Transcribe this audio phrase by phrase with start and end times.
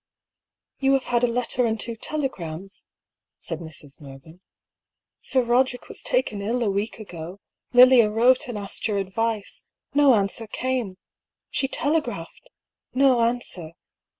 [0.79, 2.87] "You have had a letter and two telegrams,"
[3.37, 4.01] said Mrs.
[4.01, 4.41] Mervyn."
[5.21, 7.39] Sir Roderick was taken ill a week ago.
[7.71, 9.63] Lilia wrote and asked your advice.
[9.93, 10.97] No answer came.
[11.51, 12.49] She telegraphed.
[12.95, 13.73] No answer.